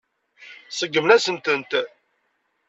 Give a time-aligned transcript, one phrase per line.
[0.77, 1.71] Seggmen-asent-tent.